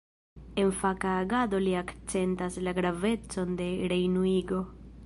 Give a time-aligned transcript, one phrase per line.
[0.61, 4.69] En faka agado li akcentas la gravecon de rejunigo.